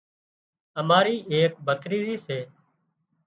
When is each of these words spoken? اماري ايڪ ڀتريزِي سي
اماري 0.79 1.15
ايڪ 1.31 1.51
ڀتريزِي 1.67 2.15
سي 2.25 2.39